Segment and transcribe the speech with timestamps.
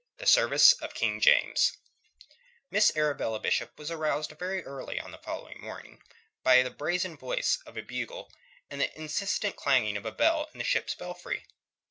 [0.17, 1.77] THE SERVICE OF KING JAMES
[2.71, 6.01] Miss Arabella Bishop was aroused very early on the following morning
[6.41, 8.33] by the brazen voice of a bugle
[8.67, 11.45] and the insistent clanging of a bell in the ship's belfry.